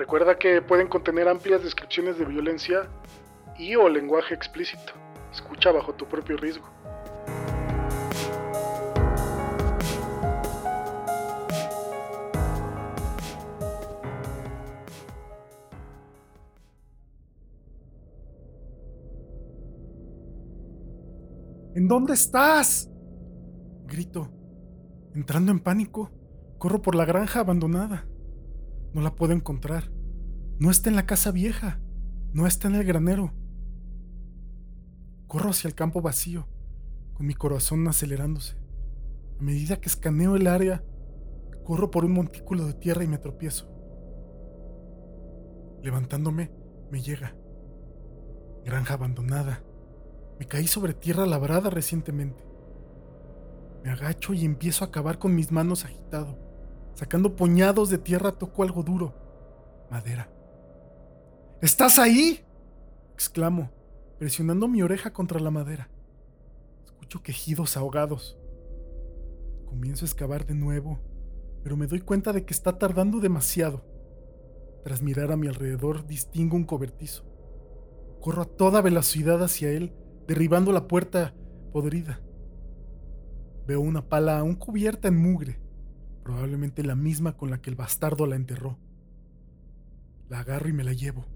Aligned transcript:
Recuerda 0.00 0.38
que 0.38 0.62
pueden 0.62 0.88
contener 0.88 1.28
amplias 1.28 1.62
descripciones 1.62 2.18
de 2.18 2.24
violencia 2.24 2.88
y 3.58 3.76
o 3.76 3.86
lenguaje 3.86 4.32
explícito. 4.32 4.94
Escucha 5.30 5.72
bajo 5.72 5.92
tu 5.92 6.06
propio 6.06 6.38
riesgo. 6.38 6.66
¿En 21.74 21.86
dónde 21.88 22.14
estás? 22.14 22.88
Grito. 23.84 24.32
Entrando 25.14 25.52
en 25.52 25.60
pánico, 25.60 26.10
corro 26.56 26.80
por 26.80 26.94
la 26.94 27.04
granja 27.04 27.40
abandonada. 27.40 28.06
No 28.92 29.02
la 29.02 29.14
puedo 29.14 29.32
encontrar. 29.32 29.99
No 30.60 30.70
está 30.70 30.90
en 30.90 30.96
la 30.96 31.06
casa 31.06 31.30
vieja. 31.30 31.80
No 32.34 32.46
está 32.46 32.68
en 32.68 32.74
el 32.74 32.84
granero. 32.84 33.32
Corro 35.26 35.50
hacia 35.50 35.68
el 35.68 35.74
campo 35.74 36.02
vacío, 36.02 36.48
con 37.14 37.26
mi 37.26 37.32
corazón 37.32 37.88
acelerándose. 37.88 38.56
A 39.38 39.42
medida 39.42 39.80
que 39.80 39.88
escaneo 39.88 40.36
el 40.36 40.46
área, 40.46 40.84
corro 41.64 41.90
por 41.90 42.04
un 42.04 42.12
montículo 42.12 42.66
de 42.66 42.74
tierra 42.74 43.02
y 43.02 43.08
me 43.08 43.16
tropiezo. 43.16 43.70
Levantándome, 45.82 46.52
me 46.90 47.00
llega. 47.00 47.34
Granja 48.62 48.94
abandonada. 48.94 49.64
Me 50.38 50.46
caí 50.46 50.66
sobre 50.66 50.92
tierra 50.92 51.24
labrada 51.24 51.70
recientemente. 51.70 52.44
Me 53.82 53.92
agacho 53.92 54.34
y 54.34 54.44
empiezo 54.44 54.84
a 54.84 54.90
cavar 54.90 55.18
con 55.18 55.34
mis 55.34 55.52
manos 55.52 55.86
agitado. 55.86 56.38
Sacando 56.92 57.34
puñados 57.34 57.88
de 57.88 57.96
tierra 57.96 58.32
toco 58.32 58.62
algo 58.62 58.82
duro. 58.82 59.14
Madera. 59.90 60.30
¿Estás 61.62 61.98
ahí? 61.98 62.40
exclamo, 63.12 63.70
presionando 64.18 64.66
mi 64.66 64.80
oreja 64.80 65.12
contra 65.12 65.38
la 65.40 65.50
madera. 65.50 65.90
Escucho 66.86 67.22
quejidos 67.22 67.76
ahogados. 67.76 68.38
Comienzo 69.66 70.06
a 70.06 70.08
excavar 70.08 70.46
de 70.46 70.54
nuevo, 70.54 71.00
pero 71.62 71.76
me 71.76 71.86
doy 71.86 72.00
cuenta 72.00 72.32
de 72.32 72.46
que 72.46 72.54
está 72.54 72.78
tardando 72.78 73.20
demasiado. 73.20 73.84
Tras 74.84 75.02
mirar 75.02 75.32
a 75.32 75.36
mi 75.36 75.48
alrededor, 75.48 76.06
distingo 76.06 76.56
un 76.56 76.64
cobertizo. 76.64 77.24
Corro 78.22 78.40
a 78.40 78.46
toda 78.46 78.80
velocidad 78.80 79.42
hacia 79.42 79.68
él, 79.70 79.92
derribando 80.26 80.72
la 80.72 80.88
puerta 80.88 81.34
podrida. 81.74 82.22
Veo 83.66 83.82
una 83.82 84.08
pala 84.08 84.38
aún 84.38 84.54
cubierta 84.54 85.08
en 85.08 85.18
mugre, 85.18 85.60
probablemente 86.22 86.82
la 86.84 86.94
misma 86.94 87.36
con 87.36 87.50
la 87.50 87.60
que 87.60 87.68
el 87.68 87.76
bastardo 87.76 88.24
la 88.26 88.36
enterró. 88.36 88.78
La 90.30 90.40
agarro 90.40 90.70
y 90.70 90.72
me 90.72 90.84
la 90.84 90.94
llevo. 90.94 91.26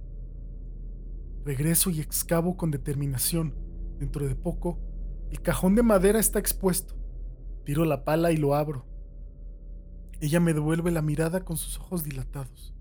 Regreso 1.44 1.90
y 1.90 2.00
excavo 2.00 2.56
con 2.56 2.70
determinación. 2.70 3.54
Dentro 3.98 4.26
de 4.26 4.34
poco, 4.34 4.78
el 5.30 5.42
cajón 5.42 5.74
de 5.74 5.82
madera 5.82 6.18
está 6.18 6.38
expuesto. 6.38 6.94
Tiro 7.64 7.84
la 7.84 8.04
pala 8.04 8.32
y 8.32 8.36
lo 8.36 8.54
abro. 8.54 8.86
Ella 10.20 10.40
me 10.40 10.54
devuelve 10.54 10.90
la 10.90 11.02
mirada 11.02 11.44
con 11.44 11.56
sus 11.56 11.78
ojos 11.78 12.02
dilatados. 12.02 12.74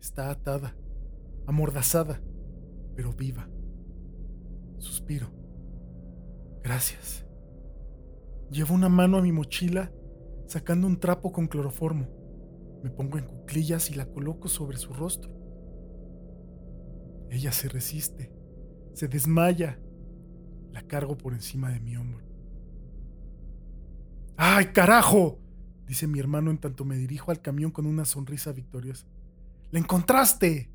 Está 0.00 0.30
atada, 0.30 0.74
amordazada, 1.46 2.22
pero 2.96 3.12
viva. 3.12 3.48
Suspiro. 4.78 5.30
Gracias. 6.62 7.26
Llevo 8.50 8.74
una 8.74 8.88
mano 8.88 9.18
a 9.18 9.22
mi 9.22 9.32
mochila, 9.32 9.92
sacando 10.46 10.86
un 10.86 10.98
trapo 10.98 11.30
con 11.30 11.46
cloroformo. 11.46 12.08
Me 12.82 12.90
pongo 12.90 13.18
en 13.18 13.26
cuclillas 13.26 13.90
y 13.90 13.94
la 13.94 14.06
coloco 14.06 14.48
sobre 14.48 14.78
su 14.78 14.94
rostro. 14.94 15.30
Ella 17.30 17.52
se 17.52 17.68
resiste, 17.68 18.32
se 18.94 19.08
desmaya. 19.08 19.80
La 20.72 20.82
cargo 20.82 21.16
por 21.16 21.32
encima 21.32 21.70
de 21.70 21.80
mi 21.80 21.96
hombro. 21.96 22.24
¡Ay, 24.36 24.66
carajo! 24.66 25.40
dice 25.86 26.06
mi 26.06 26.18
hermano 26.18 26.50
en 26.50 26.58
tanto 26.58 26.84
me 26.84 26.96
dirijo 26.96 27.30
al 27.30 27.40
camión 27.40 27.70
con 27.70 27.86
una 27.86 28.04
sonrisa 28.04 28.52
victoriosa. 28.52 29.06
¡La 29.70 29.78
encontraste! 29.78 30.70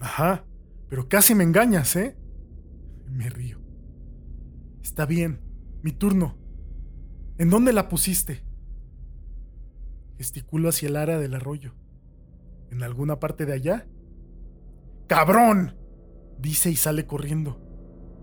Ajá, 0.00 0.44
pero 0.88 1.08
casi 1.08 1.34
me 1.34 1.44
engañas, 1.44 1.94
¿eh? 1.96 2.16
Me 3.06 3.28
río. 3.28 3.60
Está 4.82 5.06
bien, 5.06 5.40
mi 5.82 5.92
turno. 5.92 6.36
¿En 7.38 7.50
dónde 7.50 7.72
la 7.72 7.88
pusiste? 7.88 8.44
Gesticulo 10.16 10.68
hacia 10.70 10.88
el 10.88 10.96
área 10.96 11.18
del 11.18 11.34
arroyo. 11.34 11.74
¿En 12.70 12.82
alguna 12.82 13.20
parte 13.20 13.46
de 13.46 13.52
allá? 13.52 13.86
¡Cabrón! 15.10 15.76
dice 16.38 16.70
y 16.70 16.76
sale 16.76 17.04
corriendo. 17.04 17.58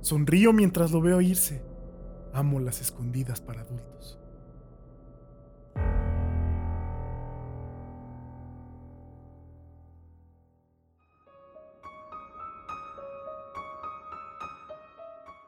Sonrío 0.02 0.53
mientras 0.53 0.94
lo 0.94 1.02
veo 1.02 1.20
irse. 1.20 1.62
Amo 2.31 2.62
las 2.62 2.80
escondidas 2.80 3.42
para 3.42 3.59
adultos. 3.59 4.18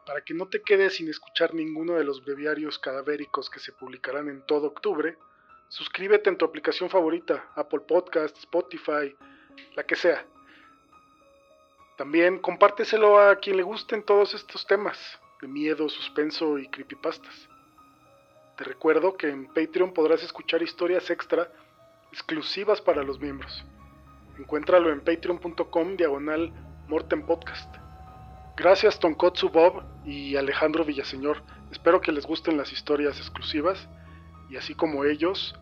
Para 0.06 0.22
que 0.26 0.34
no 0.34 0.50
te 0.50 0.62
quedes 0.62 0.96
sin 0.96 1.08
escuchar 1.08 1.54
ninguno 1.54 1.94
de 1.94 2.04
los 2.04 2.22
breviarios 2.26 2.80
cadavéricos 2.80 3.50
que 3.50 3.62
se 3.62 3.72
publicarán 3.72 4.28
en 4.28 4.46
todo 4.46 4.68
octubre, 4.68 5.18
suscríbete 5.70 6.30
en 6.30 6.38
tu 6.38 6.44
aplicación 6.44 6.90
favorita, 6.90 7.50
Apple 7.56 7.80
Podcast, 7.88 8.38
Spotify, 8.40 9.16
la 9.78 9.84
que 9.86 9.96
sea. 9.96 10.26
También 12.00 12.40
compárteselo 12.40 13.20
a 13.20 13.36
quien 13.36 13.58
le 13.58 13.64
gusten 13.64 14.04
todos 14.04 14.34
estos 14.34 14.66
temas 14.66 14.98
de 15.42 15.50
miedo, 15.50 15.90
suspenso 15.90 16.58
y 16.58 16.66
creepypastas. 16.70 17.50
Te 18.56 18.64
recuerdo 18.64 19.18
que 19.18 19.28
en 19.28 19.48
Patreon 19.48 19.94
podrás 19.94 20.24
escuchar 20.24 20.62
historias 20.64 21.10
extra 21.10 21.52
exclusivas 22.14 22.80
para 22.80 23.04
los 23.04 23.20
miembros. 23.20 23.66
Encuéntralo 24.38 24.94
en 24.94 25.02
patreon.com 25.02 25.98
diagonal 25.98 26.54
Morten 26.88 27.26
Podcast. 27.26 27.76
Gracias 28.56 28.98
Tonkotsu 28.98 29.50
Bob 29.50 29.84
y 30.06 30.38
Alejandro 30.38 30.86
Villaseñor. 30.86 31.44
Espero 31.70 32.00
que 32.00 32.14
les 32.14 32.26
gusten 32.26 32.56
las 32.56 32.72
historias 32.72 33.18
exclusivas 33.18 33.90
y 34.50 34.56
así 34.56 34.74
como 34.74 35.04
ellos, 35.04 35.54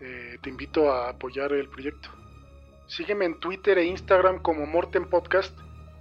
eh, 0.00 0.38
te 0.42 0.50
invito 0.50 0.90
a 0.90 1.10
apoyar 1.10 1.52
el 1.52 1.68
proyecto. 1.68 2.08
Sígueme 2.88 3.26
en 3.26 3.38
Twitter 3.38 3.78
e 3.78 3.84
Instagram 3.84 4.42
como 4.42 4.66
Morten 4.66 5.08
Podcast 5.08 5.56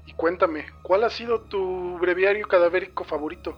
y 0.07 0.13
cuéntame, 0.13 0.65
¿cuál 0.81 1.03
ha 1.03 1.09
sido 1.09 1.41
tu 1.41 1.97
breviario 1.99 2.47
cadavérico 2.47 3.03
favorito? 3.03 3.57